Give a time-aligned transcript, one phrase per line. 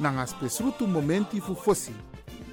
[0.00, 1.92] nanga spesrutu momenti fu fosi.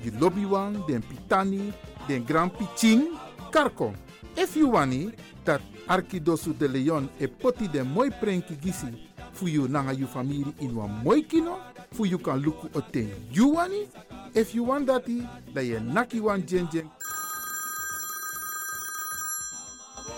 [0.01, 0.45] Di lobby
[0.87, 1.73] den pitani,
[2.07, 3.17] den grand piching,
[3.51, 3.93] karko.
[4.35, 5.11] If you wani,
[5.43, 8.87] dat Arkidosu de Leon e poti den moi prenki gisi
[9.33, 11.59] fu you nanga you family in wan moi kino,
[11.91, 13.87] fu you kan luku o ten you wani.
[14.35, 16.89] If you want dati, da ye naki wan jen jen.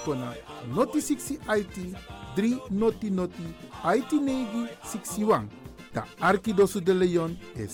[0.04, 0.34] Kona
[0.74, 1.96] noti 60 IT
[2.36, 3.44] 3 noti noti
[3.86, 5.48] IT negi 61.
[6.00, 7.68] Ta Arkidosu de Leon e.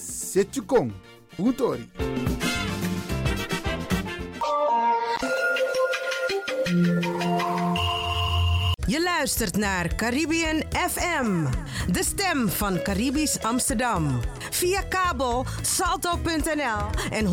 [8.87, 11.45] Je luistert naar Caribbean FM,
[11.91, 14.19] de stem van Caribisch Amsterdam.
[14.51, 17.31] Via kabel salto.nl en 107.9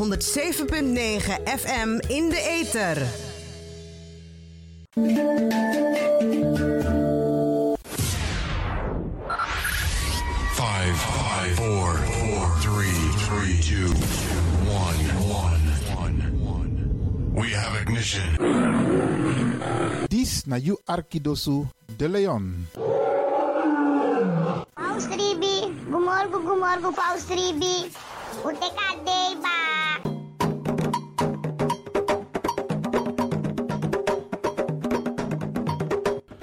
[1.45, 3.31] FM in de ether.
[10.83, 13.87] Five, five, four, four, three, three, two,
[14.67, 14.99] one,
[15.31, 15.63] one,
[15.95, 16.75] one, one.
[17.39, 18.27] We have ignition.
[20.11, 22.67] This na you Arkidosu de Leon.
[24.75, 27.87] Paus Ribi, gumorgo gumorgo Paus Ribi.
[28.43, 29.59] Ute kadei ba.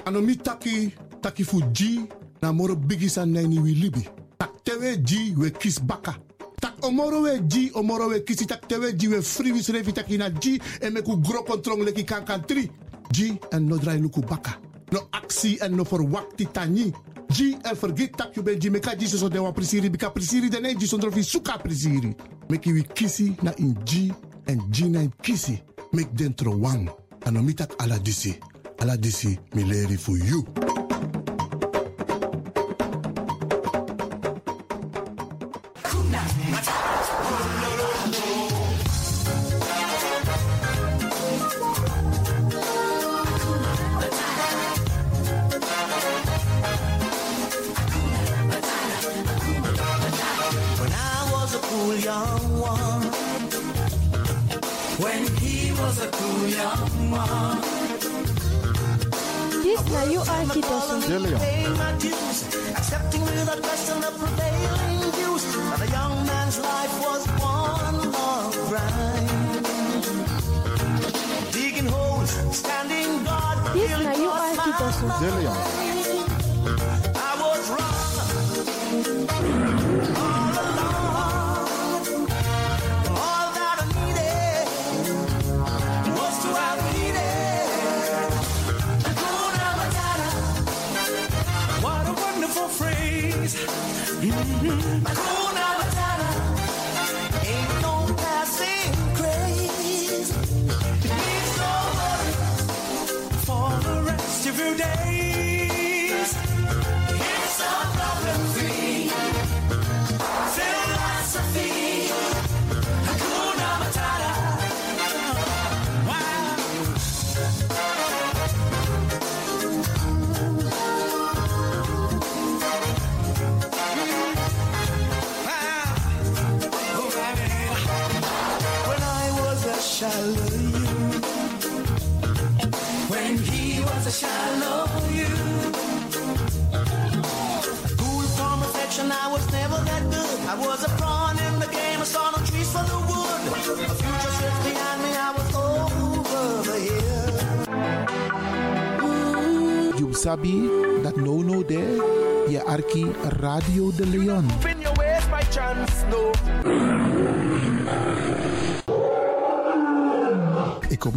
[0.08, 0.88] ano mi taki
[1.20, 2.08] taki fu ji
[2.40, 4.19] na moro bigisa neni wi libi tak
[4.64, 6.16] tewe ji we kis baka.
[6.60, 10.18] Tak omoro we ji omoro we kisi tak tewe ji we free wis refi taki
[10.18, 12.70] na ji e me ku gro kontrong leki kankan tri.
[13.12, 14.58] Ji en no drai luku baka.
[14.92, 16.92] No aksi en no verwakti tani
[17.30, 20.50] ji en vergit tak you ben ji meka ji so de wa prisiri bika prisiri
[20.50, 22.14] de ne ji sondro fi suka prisiri.
[22.48, 24.12] Meki wi kisi na in ji
[24.46, 25.60] en ji na in kisi.
[25.92, 26.88] Mek dentro wang
[27.26, 28.38] ano mi tak ala disi.
[28.80, 30.44] Ala disi mi fu you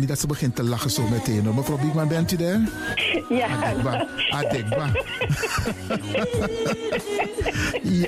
[0.03, 1.45] niet dat ze begint te lachen zo meteen.
[1.45, 1.55] hoor.
[1.55, 2.59] Mevrouw Biekman, bent u daar?
[3.29, 3.47] Ja.
[3.47, 4.07] Adekba.
[4.29, 4.91] Adekba.
[8.01, 8.07] ja.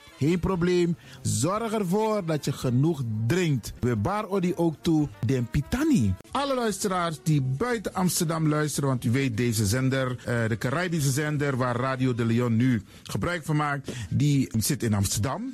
[0.21, 0.97] Geen probleem.
[1.21, 3.73] Zorg ervoor dat je genoeg drinkt.
[3.79, 6.13] We bar odi ook toe den pitani.
[6.31, 11.57] Alle luisteraars die buiten Amsterdam luisteren, want u weet deze zender, eh, de Caribische zender
[11.57, 15.53] waar Radio de Leon nu gebruik van maakt, die zit in Amsterdam.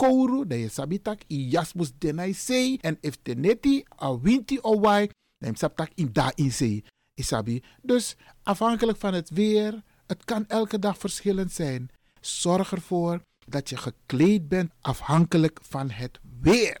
[0.00, 2.78] kouru, dan je sabitak i jasmus denai sei.
[2.80, 5.10] En if teneti a winti o wai,
[5.52, 6.82] sabtak in da in sei.
[7.14, 7.62] Isabi.
[7.82, 11.90] Dus afhankelijk van het weer, het kan elke dag verschillend zijn.
[12.20, 16.80] Zorg ervoor dat je gekleed bent afhankelijk van het weer.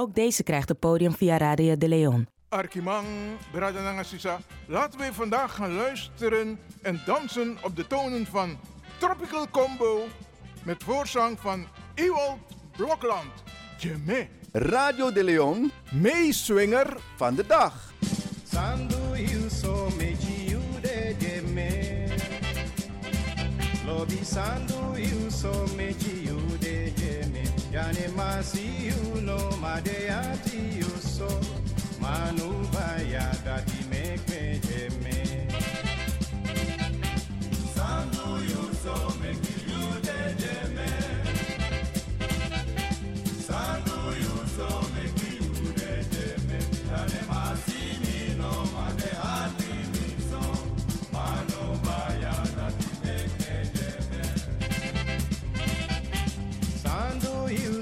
[0.00, 2.28] Ook deze krijgt het podium via Radio de Leon.
[2.48, 3.06] Arkimang,
[3.52, 4.38] Bradananga Sisa.
[4.66, 8.58] Laten we vandaag gaan luisteren en dansen op de tonen van
[8.98, 10.06] Tropical Combo
[10.64, 12.38] met voorzang van Ewald
[12.76, 13.32] Blokland.
[13.78, 14.28] Jemé.
[14.52, 17.92] Radio de Leon, meeswinger van de dag.
[18.44, 22.06] Sandu you so meji you de de me.
[23.86, 25.66] Lobi sandu you so
[27.72, 31.28] Yani masi you no madeati you so.
[32.00, 32.66] Manu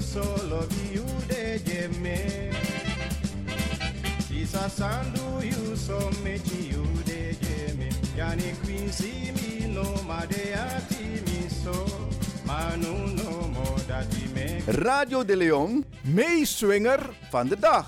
[0.09, 2.51] Sandu you so love you de de me.
[4.27, 7.89] Sisa sandu you so mechi you de de me.
[8.17, 11.75] Yani quincy mi no madeati mi so.
[12.47, 14.63] Manu no mo dati me.
[14.81, 17.01] Radio de Leon, meeswinger
[17.31, 17.85] van de dag.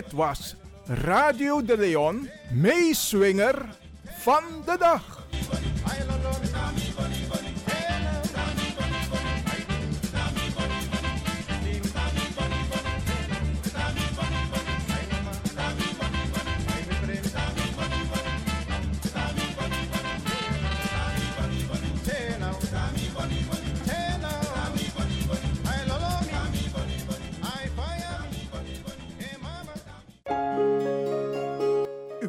[0.00, 3.64] Dit was Radio de Leon, meeswinger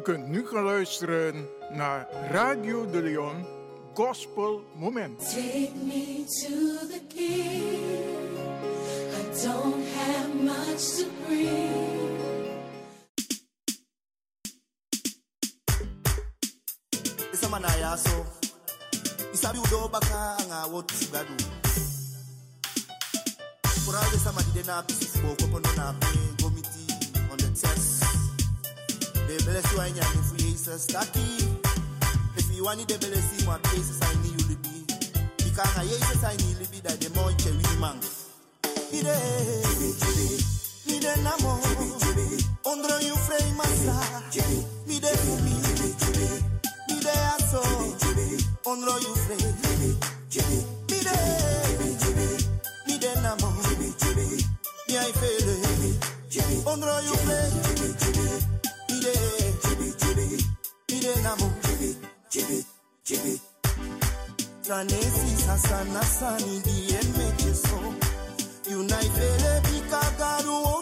[0.02, 3.46] kunt nu gaan luisteren naar Radio de Leon
[3.94, 5.18] Gospel Moment.
[5.20, 8.38] Take me to the king.
[9.18, 12.10] I don't have much to bring.
[17.32, 18.24] Isa manaya so
[19.32, 21.34] isabi udo baka anga wotu sigadu
[23.86, 25.94] Kurale sama di dena pisi fubo kopo no na
[26.40, 26.82] gomiti
[27.30, 28.11] on the test
[29.38, 29.80] the bless you
[31.40, 31.48] you.
[32.36, 32.98] If you want the
[33.62, 34.84] places I need you to be.
[35.38, 35.84] Because I
[36.24, 37.30] I need to be that the more
[37.80, 37.98] man.
[61.22, 61.52] namu
[62.30, 62.64] jibi
[63.04, 63.40] jibi
[64.68, 67.78] tanesisa sana sanidiemecheso
[68.70, 70.81] yunaifele bikagaruo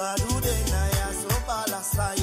[0.00, 2.14] Garude na ya so balasa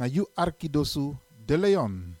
[0.00, 1.14] na you Arkidosu
[1.46, 2.16] de Leon.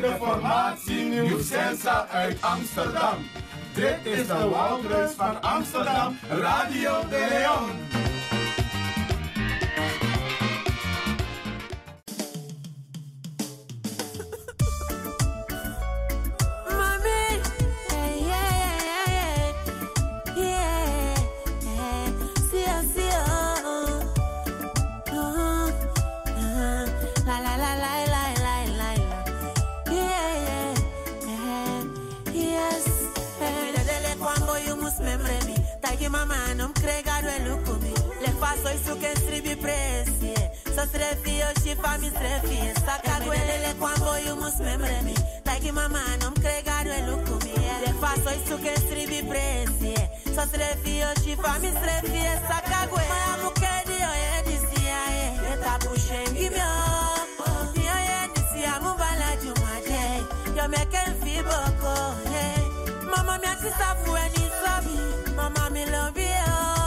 [0.00, 3.14] De formatie Nieuw Sensa uit Amsterdam.
[3.74, 7.77] Dit is de Woudreus van Amsterdam, Radio de Leon.
[40.78, 46.90] Să strefie și fami strefie Să caguelele cu amboiu mus memremi Taiki mama nu-mi cregaru
[46.98, 50.02] e lucru mie De fasoi su că strivi presie
[50.34, 55.52] Să strefie și fami strefie Să cague Mă amu că dio e disia e E
[55.64, 56.74] tabu șenghi mio
[57.74, 60.02] Dio e disia mu bala jumate
[60.60, 61.40] Eu mi-e că buckle.
[61.48, 61.96] boco
[63.12, 64.96] Mama mi-a zis să fueni sabi
[65.38, 66.77] Mama mi-l obio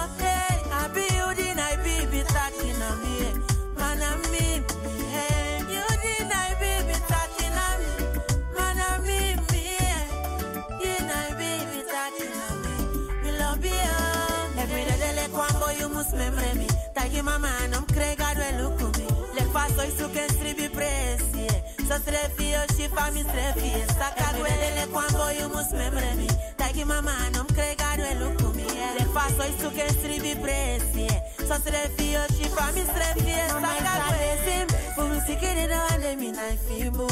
[17.21, 21.45] di mama non crega due lucumi Le passo i su che scrivi presi
[21.87, 26.83] So strefi o ci fammi strefi Stacca quelle le quando io mus memremi Dai di
[26.83, 31.05] mama non crega due lucumi Le passo i su che scrivi presi
[31.45, 37.07] So strefi o ci fammi strefi Stacca quelle Fumu sikini na wale minaifimu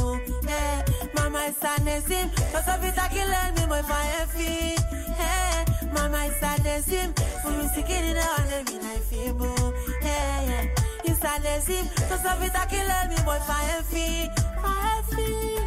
[0.48, 4.74] Eh, mama isanesim Tosofita kilemi moifaefi
[5.22, 11.10] Eh, mama isanesim Fumu sikini na wale minaifimu Eh yeah.
[11.10, 14.30] Insta lezim, so sa vita ki lel mi boy fa enfi,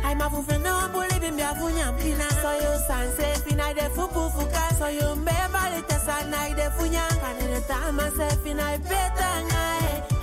[0.05, 1.43] I'm a fool fou fene an believing me.
[1.43, 2.29] mbi avou nyan pina.
[2.43, 4.65] So yo san se fina de fou pou fou ka.
[4.79, 7.13] So you mbe bali te sa na de fou nyan.
[7.23, 9.29] Kani de ta man se fina e beta.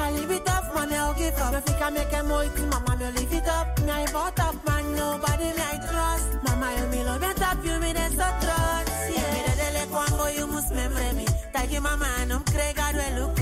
[0.01, 1.53] I live it up, man, I'll give up.
[1.53, 3.79] If you can make a more, mama, me live it up.
[3.81, 6.29] Me I bought up, man, nobody me I trust.
[6.43, 8.91] Mama, you me love it up, you me that's a trust.
[9.13, 11.25] Yeah, me the delete one, boy, you must remember me.
[11.53, 13.38] Tag you, mama, and I'm crazy, I will look.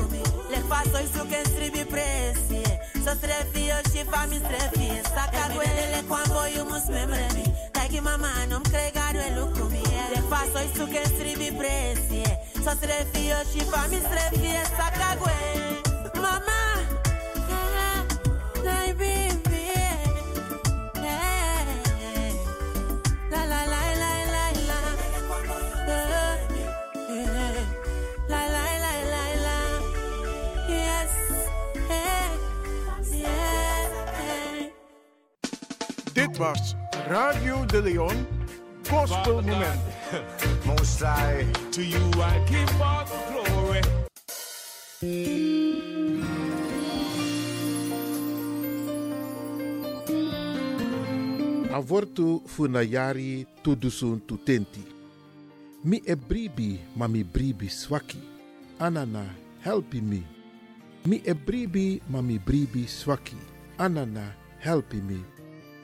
[0.70, 2.62] Fasoi su che stribi presi
[3.04, 7.46] So strefi o și fa mi strefi Sa ca guelele cu ambo eu mu smemrevi
[7.76, 10.04] Dai ki mama nu-mi cregaru e lucru mie.
[10.14, 12.22] De fasoi su che stribi presi
[12.64, 15.64] So strefi o și fa mi strefi Sa ca guel
[16.24, 16.62] Mama!
[18.66, 18.92] Dai
[36.38, 36.76] Dit was
[37.08, 38.28] Radio de Leon
[38.90, 39.82] Gospel Moment.
[40.70, 43.82] Most High, to you I give all the glory.
[51.74, 54.86] Avortu funayari tudusun tutenti.
[55.82, 58.22] Mi e bribi, ma mi bribi swaki.
[58.78, 59.26] Anana,
[59.66, 60.22] helpi mi.
[61.06, 63.38] Mi e bribi, ma mi bribi swaki.
[63.78, 65.37] Anana, helpi mi.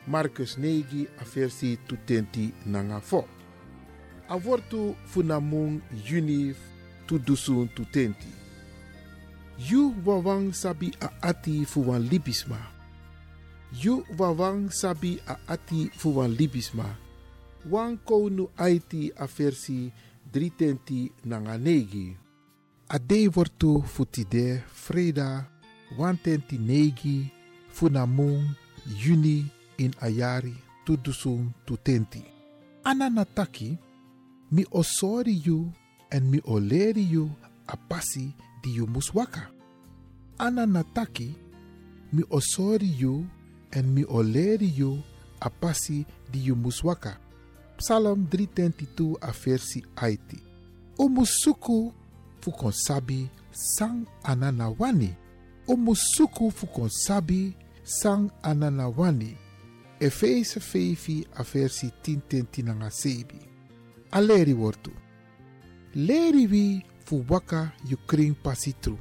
[0.05, 3.27] Marcus Negi a versi tutenti nanga fo.
[4.27, 6.53] Avortu funamung juni
[7.05, 8.27] tudusun tutenti.
[9.57, 12.57] Yu wawang sabi a ati fuwan libisma.
[13.71, 16.97] Yu wawang sabi a ati fuwan libisma.
[17.69, 19.91] Wan konu aiti a versi
[20.33, 22.17] 320 nanga negi.
[22.87, 25.47] A dei wortu futide freda
[25.97, 27.31] 120 negi
[27.71, 28.55] funamung
[28.99, 29.45] juni
[29.77, 30.53] in ayari
[30.85, 32.23] tudusung tutenti.
[32.83, 33.77] Ananataki
[34.51, 35.71] mi osori yu
[36.11, 37.29] en mi oleri yu
[37.67, 39.49] a pasi di muswaka.
[40.37, 41.35] Ananataki
[42.13, 43.25] mi osori yu
[43.71, 45.01] en mi oleri yu
[45.39, 47.17] a pasi di muswaka.
[47.77, 50.39] Psalm 322 a versi Aiti.
[50.97, 51.91] O musuku
[52.41, 55.15] fu konsabi sang ananawani.
[55.67, 59.42] O musuku fu konsabi sang ananawani.
[60.03, 63.39] Efeze 5 a versi 10 tenti nanga sebi.
[64.11, 64.91] Aleri wortu.
[65.95, 68.97] Leri wi fu waka yu kring pasitru.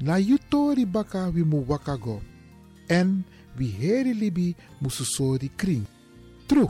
[0.00, 2.22] Na yu tori baka wi mu waka go.
[2.88, 3.22] En
[3.58, 5.86] wi heri libi mususori kring.
[6.48, 6.68] True.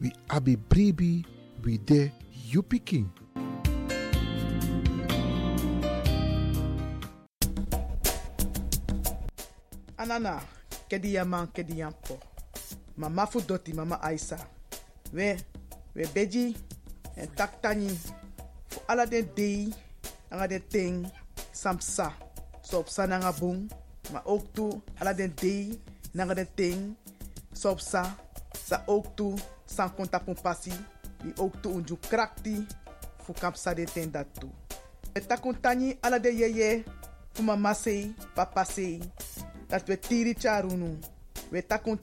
[0.00, 1.24] wi abi bribi
[1.64, 2.12] wi de
[2.52, 3.06] yu pikin.
[9.98, 10.40] Anana,
[10.88, 12.37] kedi yaman kedi yampo.
[12.98, 14.36] Mama Fudoti, Mama Aisa.
[15.12, 15.38] We,
[15.94, 16.56] we beji
[17.14, 17.94] en tak tani.
[18.66, 19.70] Fu ala den dei,
[20.30, 21.06] anga den ting,
[21.52, 22.10] samsa.
[22.62, 23.70] So op sa nanga bung.
[24.12, 25.78] Maar ook toe, ala den dei,
[26.12, 26.96] den ting,
[27.52, 28.02] so sa.
[28.66, 29.14] Sa ook
[29.66, 30.72] san konta pasi.
[31.22, 32.66] Die ook unju krakti.
[33.22, 34.50] Fu kamp sa de ten dat toe.
[35.14, 36.84] We takun tani ala de yeye.
[37.32, 39.00] Fu mama sei, papa sei.
[39.68, 40.98] Dat we tiri charunu.
[41.50, 41.98] We takun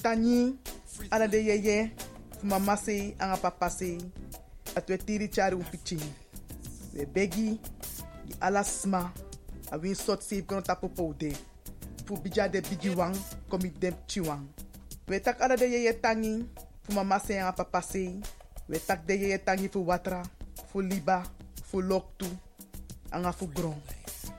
[1.11, 1.91] ala de yeye.
[2.39, 3.97] Fu mama sei, anga papa sei.
[4.75, 6.01] Dat we tiri charu pichin.
[6.93, 7.59] We begi.
[8.25, 9.11] Di ala sma.
[9.71, 11.33] A win sot save kono tapu poude.
[12.05, 13.15] Fu bija de bigi wang.
[13.49, 14.45] Komi dem chiwang.
[15.07, 16.45] We tak ala de yeye tangi.
[16.83, 18.19] Fu mama sei, anga papa sei.
[18.69, 20.23] We tak de yeye tangi fu watra.
[20.71, 21.23] Fu liba.
[21.63, 22.25] Fu loktu.
[23.11, 23.75] Anga fu gron.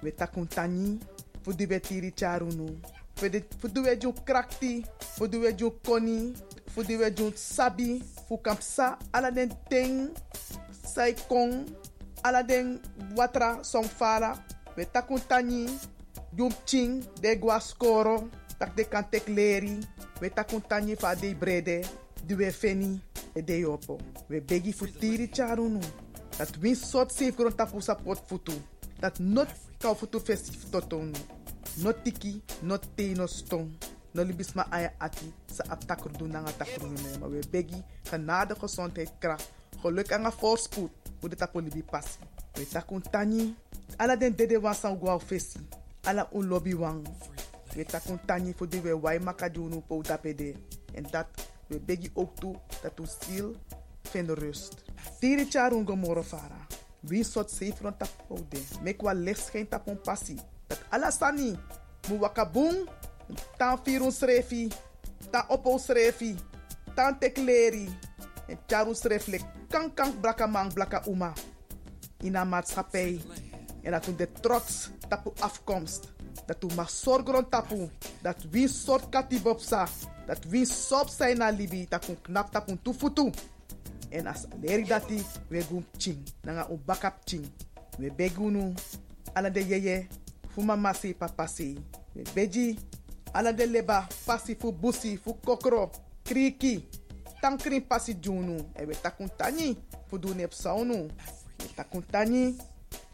[0.03, 0.99] We takun tani.
[1.43, 2.79] Fu di we tiri charu nu.
[3.17, 4.85] Fu di- Fu duwe jun krakti.
[5.17, 6.35] Fu duwe jun koni.
[6.77, 8.03] Fu duwe jun sabi.
[8.29, 8.99] Fu kampsa.
[9.13, 10.13] Ala den ting.
[10.85, 11.15] Sai
[12.43, 12.81] den
[13.17, 14.37] watra song fala.
[14.77, 15.21] We takun.
[17.21, 18.29] De gwa skoro.
[18.59, 19.79] Tak de kan tek leri.
[20.21, 20.61] We takun
[21.21, 21.81] de brede.
[22.27, 23.01] Duwe feni.
[23.35, 23.99] E de yopo.
[24.29, 25.81] We begi fu tiri charu nu.
[26.37, 28.53] Dat win sot grond tapu sa pot futu.
[29.01, 29.49] Dat not
[29.81, 31.17] kau futu festif totonu.
[31.83, 33.69] Not tiki, not te.
[34.17, 37.85] No libis ma aya ati sa aptakur doen na nga takur nu Maar we begi
[38.09, 39.53] genade, gezondheid, kracht.
[39.85, 40.91] Geluk en voorspoed.
[41.21, 42.19] Hoe de tapu libi passi.
[42.55, 43.55] We takun tani.
[43.97, 45.61] Ala den dede wan san gwa fesi.
[46.05, 47.05] Ala un lobby wang.
[47.75, 50.55] We takun tani voor die we wai makadunu po tapede.
[50.95, 51.27] En dat
[51.67, 53.55] we begi ook toe dat u ziel
[54.03, 54.75] vind rust.
[55.21, 56.67] Tiri charun gomoro fara.
[57.01, 58.61] Wie sot safe rond tap oude.
[58.83, 60.41] Mek wa licht schijnt tap on passie.
[60.67, 61.59] Dat ala sani.
[63.57, 64.69] Tan firun srefi.
[65.31, 66.37] Tan opo srefi.
[66.95, 67.89] Tan tekleri.
[68.49, 69.43] En charu sreflek.
[69.69, 71.33] Kan kan blaka man blaka uma.
[72.23, 73.21] In maatschappij.
[73.83, 76.13] En dat de trots tapu afkomst.
[76.47, 77.91] Dat u mag zorgen tapu.
[78.23, 79.89] Dat wie soort katibopsa.
[80.27, 81.87] Dat wie sop zijn na libi.
[81.89, 83.31] Dat u knap tapu tufutu.
[84.09, 86.19] En as leri dati we gum ching.
[86.43, 87.47] Nanga u bakap ching.
[87.99, 88.75] We begunu.
[89.33, 90.07] Ala de yeye.
[90.49, 91.79] Fu mama si papa si.
[92.13, 92.79] We beji.
[93.37, 94.09] Ala de leba.
[94.25, 95.19] Pasi fu busi.
[95.19, 95.91] Fu kokro.
[96.25, 96.89] Kriki.
[97.43, 98.57] Tankrin pasi junu.
[98.75, 99.77] E we takun tani.
[100.09, 101.09] Fu du nep saunu.
[101.61, 102.57] We takun tani.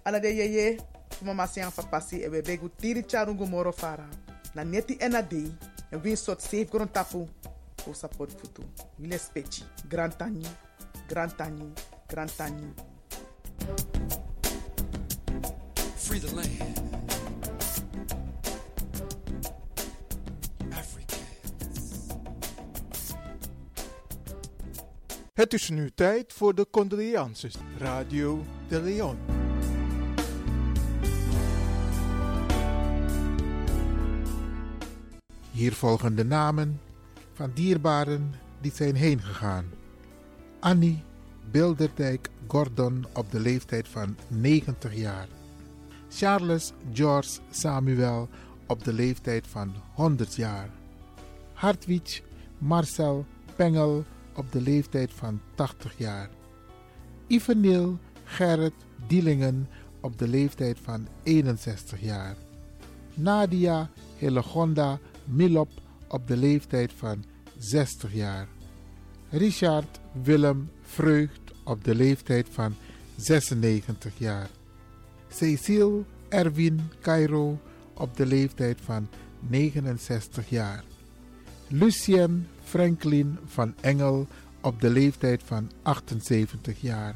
[0.04, 0.78] Ala de yeye.
[1.10, 2.22] Fu mama si an papa si.
[2.22, 4.08] E we begu tiri charungu moro fara.
[4.54, 5.50] Na neti ena dei.
[5.90, 7.28] En win sot safe grond tapu.
[7.78, 8.62] Fu support futu.
[9.00, 9.64] Wile spechi.
[9.88, 10.46] Grand tani.
[11.08, 11.72] Grand tani.
[12.08, 12.72] Grand tani.
[15.96, 16.81] Free the land.
[25.32, 27.54] Het is nu tijd voor de condolences.
[27.78, 29.16] Radio de Leon.
[35.50, 36.80] Hier volgen de namen
[37.32, 39.64] van dierbaren die zijn heen gegaan.
[40.60, 41.02] Annie
[41.50, 45.28] Bilderdijk Gordon op de leeftijd van 90 jaar.
[46.08, 48.28] Charles George Samuel
[48.66, 50.68] op de leeftijd van 100 jaar.
[51.52, 52.22] Hartwig
[52.58, 56.30] Marcel Pengel op de leeftijd van 80 jaar.
[57.26, 58.74] Ivenil Gerrit
[59.06, 59.68] Dielingen
[60.00, 62.36] op de leeftijd van 61 jaar.
[63.14, 65.70] Nadia Hillegonda Milop
[66.08, 67.24] op de leeftijd van
[67.58, 68.48] 60 jaar.
[69.30, 72.74] Richard Willem Vreugd op de leeftijd van
[73.16, 74.50] 96 jaar.
[75.28, 77.58] Cecile Erwin Cairo
[77.94, 79.08] op de leeftijd van
[79.48, 80.84] 69 jaar.
[81.74, 84.26] Lucien Franklin van Engel
[84.60, 87.14] op de leeftijd van 78 jaar.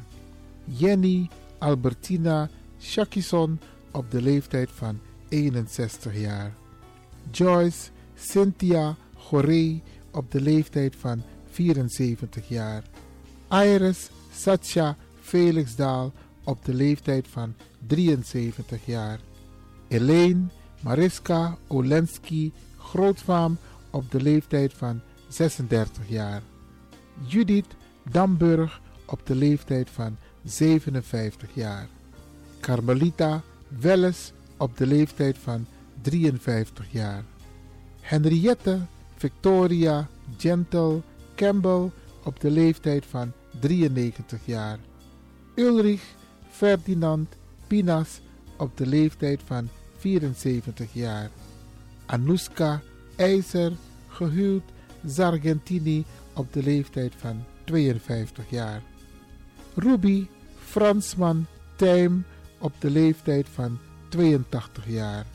[0.65, 2.49] Jenny Albertina
[2.81, 3.59] Shakison
[3.91, 6.53] op de leeftijd van 61 jaar.
[7.31, 12.83] Joyce Cynthia Goree op de leeftijd van 74 jaar.
[13.51, 17.53] Iris Satya Felixdaal op de leeftijd van
[17.87, 19.19] 73 jaar.
[19.87, 20.41] Elaine
[20.81, 23.57] Mariska Olensky Grootvaam
[23.89, 26.41] op de leeftijd van 36 jaar.
[27.25, 27.75] Judith
[28.11, 31.87] Damburg op de leeftijd van 57 jaar.
[32.59, 35.65] Carmelita Welles op de leeftijd van
[36.01, 37.23] 53 jaar.
[38.01, 38.79] Henriette
[39.15, 41.01] Victoria Gentle
[41.35, 41.91] Campbell
[42.23, 44.79] op de leeftijd van 93 jaar.
[45.55, 46.03] Ulrich
[46.49, 47.35] Ferdinand
[47.67, 48.21] Pinas
[48.57, 51.29] op de leeftijd van 74 jaar.
[52.05, 52.81] Anouska
[53.17, 53.71] IJzer,
[54.07, 54.63] gehuwd
[55.07, 58.81] Sargentini op de leeftijd van 52 jaar.
[59.75, 60.27] Ruby
[60.65, 62.25] Fransman Tijm
[62.57, 65.25] op de leeftijd van 82 jaar.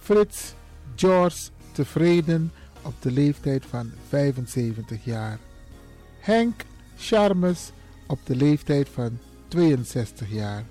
[0.00, 0.54] Frits
[0.96, 5.38] George Tevreden op de leeftijd van 75 jaar.
[6.20, 6.64] Henk
[6.96, 7.72] Charmes
[8.06, 9.18] op de leeftijd van
[9.48, 10.64] 62 jaar.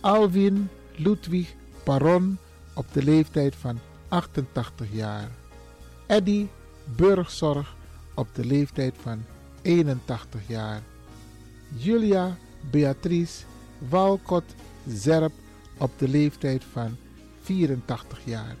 [0.00, 2.38] Alwin Ludwig Baron
[2.74, 5.30] op de leeftijd van 88 jaar.
[6.06, 6.46] Eddy
[6.96, 7.76] Burgzorg
[8.14, 9.24] op de leeftijd van
[9.62, 10.82] 81 jaar.
[11.76, 12.36] Julia
[12.70, 13.44] Beatrice
[13.88, 14.54] Walcott
[14.88, 15.32] Zerp
[15.78, 16.96] op de leeftijd van
[17.40, 18.56] 84 jaar.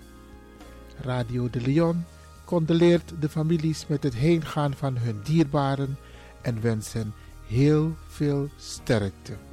[1.00, 2.04] Radio de Leon
[2.44, 5.98] condoleert de families met het heengaan van hun dierbaren
[6.42, 7.14] en wenst hen
[7.46, 9.45] heel veel sterkte.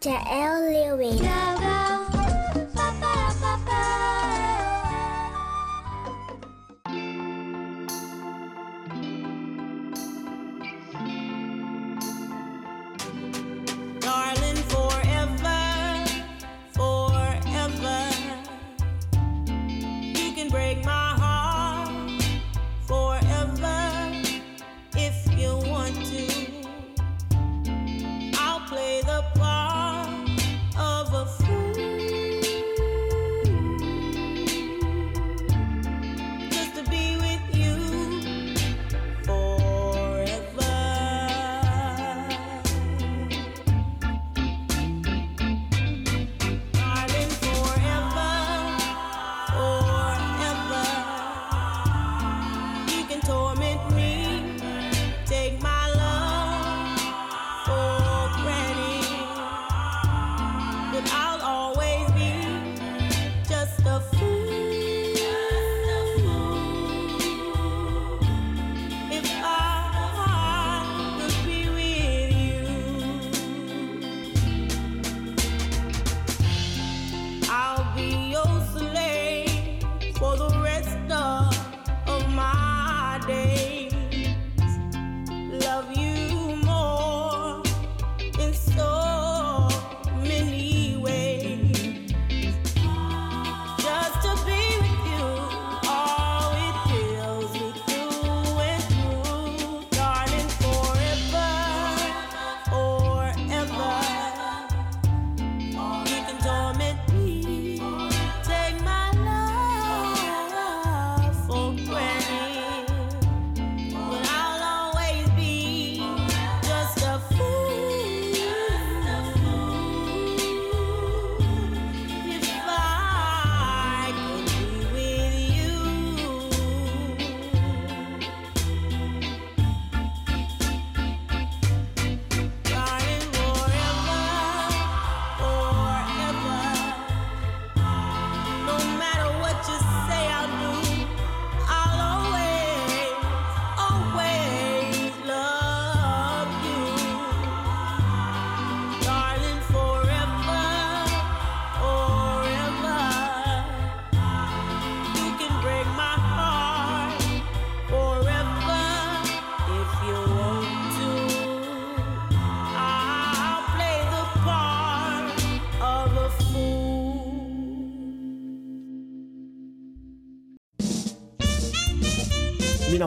[0.00, 0.16] Dr.
[0.30, 0.96] L.
[0.96, 1.49] Lewis.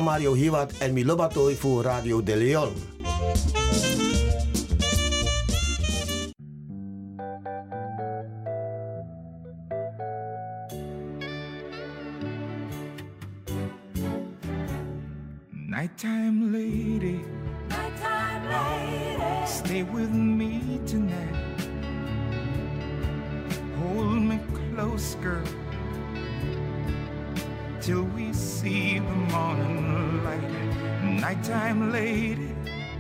[0.03, 2.73] Mario Hiwat en mi lobatoi voor Radio De Leon.
[15.49, 17.19] Nighttime lady,
[17.67, 19.45] Nighttime lady.
[19.45, 21.35] stay with me tonight.
[23.79, 25.43] Hold me close, girl,
[27.81, 29.82] till we see the morning light.
[31.23, 32.53] Nighttime lady,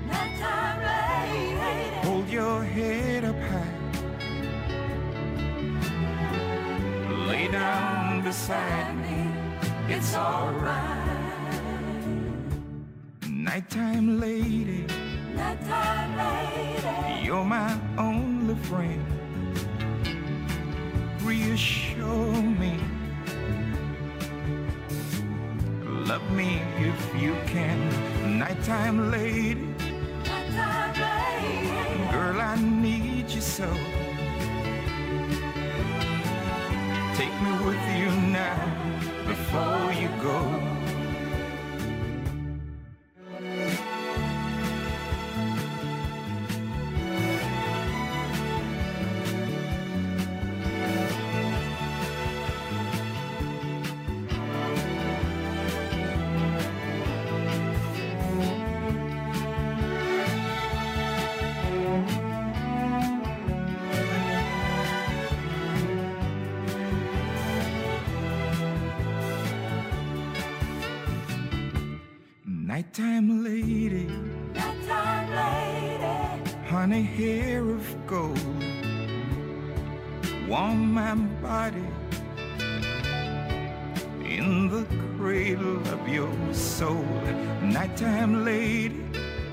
[0.07, 2.07] Nighttime lady.
[2.07, 3.75] hold your head up high.
[7.27, 9.27] Lay down beside me,
[9.93, 11.03] it's alright.
[13.27, 14.85] Nighttime lady,
[15.35, 17.25] Nighttime lady.
[17.25, 19.05] you're my only friend.
[21.23, 22.79] Reassure me.
[26.05, 28.12] Love me if you can.
[28.39, 29.67] Nighttime lady,
[32.11, 33.69] girl, I need you so.
[37.13, 38.57] Take me with you now
[39.27, 40.72] before you go.
[81.63, 81.87] Body
[84.37, 84.85] in the
[85.17, 87.05] cradle of your soul.
[87.61, 89.03] Nighttime lady,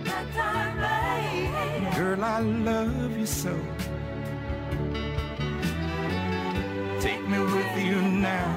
[0.05, 1.97] Nighttime lady.
[1.97, 2.41] girl, I
[2.71, 3.55] love you so.
[7.07, 7.99] Take me with you
[8.31, 8.51] now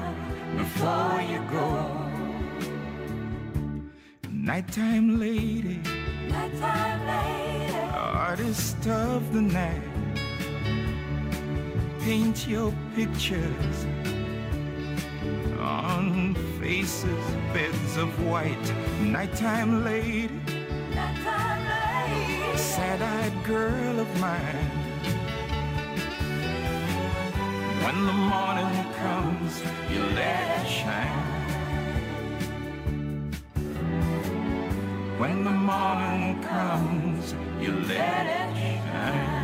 [0.56, 1.68] before you go.
[4.30, 5.78] Nighttime lady,
[6.34, 7.78] Nighttime lady.
[8.28, 10.03] artist of the night.
[12.04, 13.86] Paint your pictures
[15.58, 17.24] on faces,
[17.54, 18.72] beds of white.
[19.00, 20.28] Nighttime lady,
[20.94, 22.58] Nighttime lady.
[22.58, 24.70] sad-eyed girl of mine.
[27.84, 31.32] When the morning comes, you let it shine.
[35.18, 39.43] When the morning comes, you let it shine.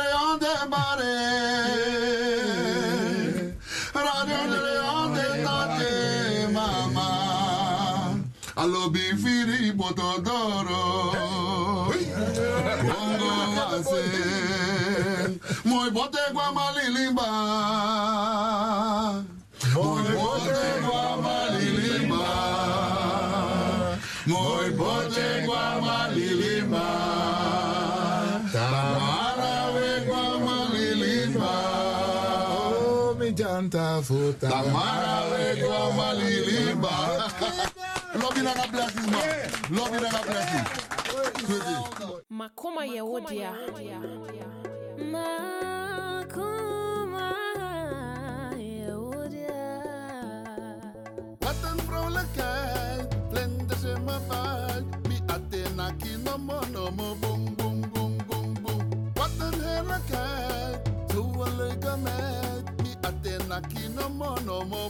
[16.51, 17.27] malilimba.
[19.73, 22.25] Mój potęgła malilimba.
[24.27, 26.87] Mój potęgła malilimba.
[28.53, 31.53] Tamara wegwa malilimba.
[32.49, 34.49] oh mi janta futa.
[34.49, 36.95] Tamara wegwa malilimba.
[38.15, 39.49] Love you and a blessing, man.
[39.71, 40.90] Love you and a blessing.
[42.29, 43.53] Makoma ya wodia.
[45.11, 47.33] Makoma
[48.57, 49.61] ya wodia.
[51.41, 52.37] Watan vrouwelijk
[53.81, 54.83] ze me vaak.
[55.07, 55.21] Mi
[55.97, 57.81] kino mono mo boom boom
[63.69, 64.89] kino mono mo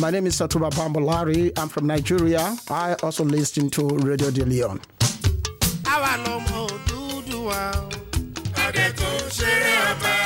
[0.00, 1.52] My name is Satuba Bambolari.
[1.58, 2.56] I'm from Nigeria.
[2.70, 4.80] I also listen to Radio De Leon.
[9.98, 10.23] Tó.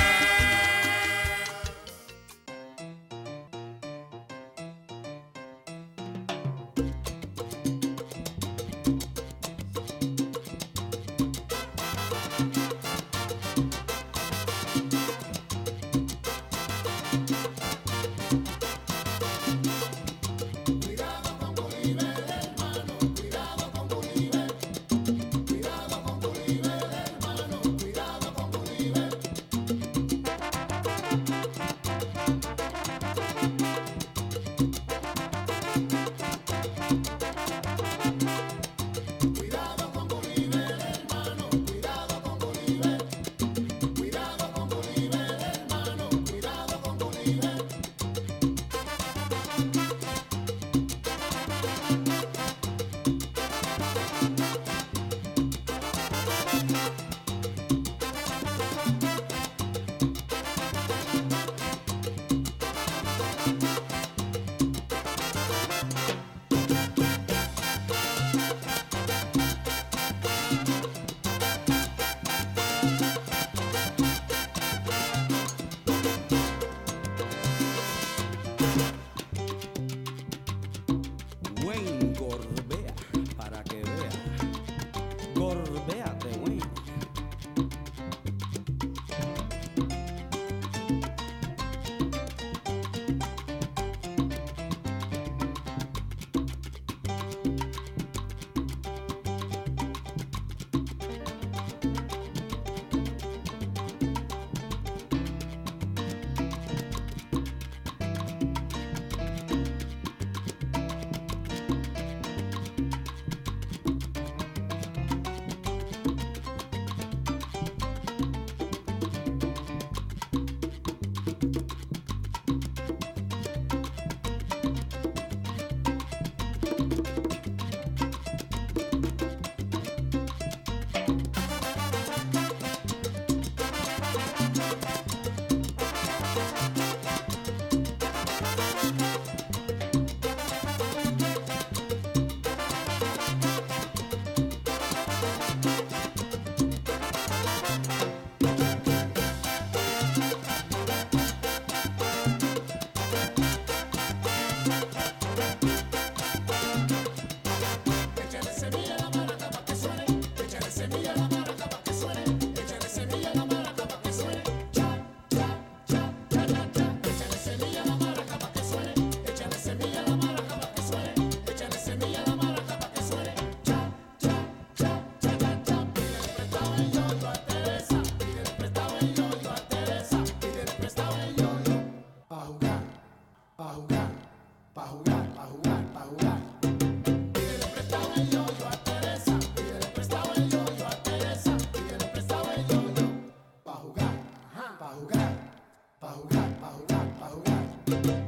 [196.01, 198.28] Pahugat, Pahugat, Pahugat.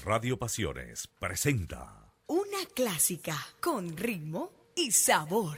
[0.00, 5.56] Radio Pasiones presenta Una clásica con ritmo y sabor.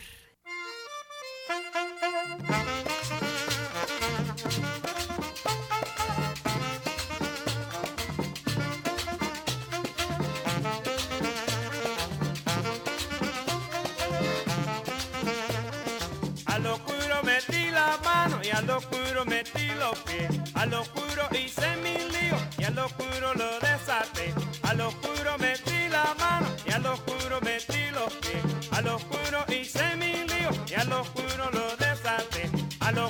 [20.55, 24.35] A lo oscuro hice mi lío y a lo oscuro lo desaté.
[24.63, 28.43] A lo oscuro metí la mano y a lo oscuro metí los pies.
[28.73, 32.51] A lo oscuro hice mi lío y a lo oscuro lo desaté.
[32.81, 33.07] A lo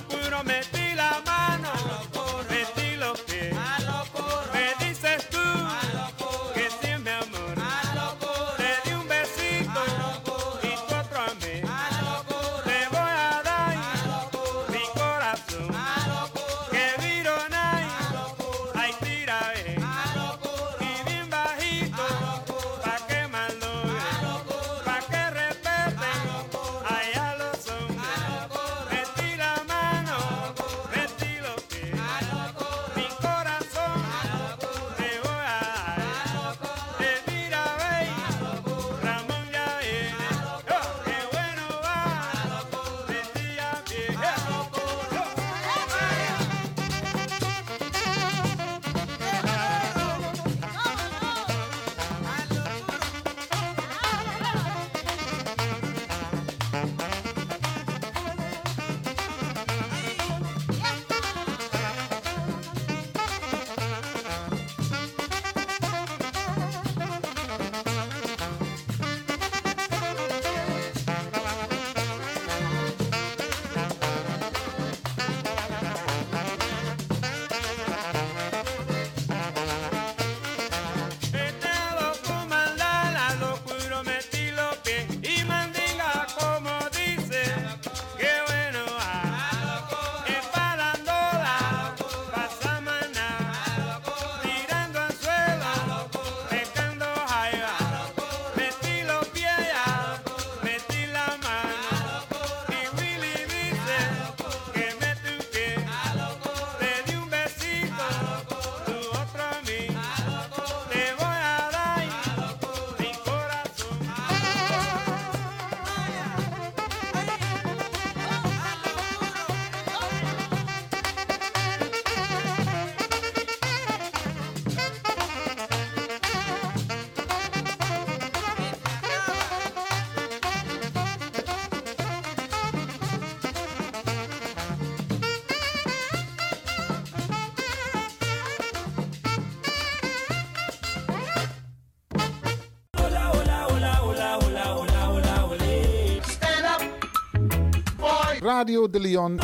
[148.50, 149.38] Radio de Leon.